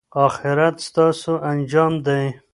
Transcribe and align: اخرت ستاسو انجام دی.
اخرت 0.25 0.75
ستاسو 0.87 1.31
انجام 1.51 1.93
دی. 2.05 2.23